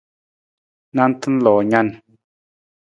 [0.95, 1.87] Nanta loo nan.